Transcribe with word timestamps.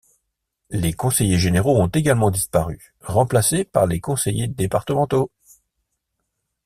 Les 0.71 0.93
conseillers 0.93 1.37
généraux 1.37 1.79
ont 1.79 1.85
également 1.89 2.31
disparu, 2.31 2.95
remplacé 3.01 3.65
par 3.65 3.85
les 3.85 3.99
conseillers 4.01 4.47
départementaux. 4.47 5.29